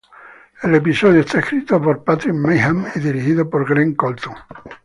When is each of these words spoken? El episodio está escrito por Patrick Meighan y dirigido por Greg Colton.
El 0.63 0.73
episodio 0.73 1.19
está 1.19 1.37
escrito 1.41 1.79
por 1.79 2.03
Patrick 2.03 2.33
Meighan 2.33 2.87
y 2.95 2.99
dirigido 2.99 3.47
por 3.47 3.69
Greg 3.69 3.95
Colton. 3.95 4.33